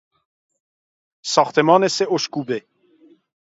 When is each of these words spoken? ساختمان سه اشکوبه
ساختمان 1.33 1.87
سه 1.95 2.05
اشکوبه 2.15 2.61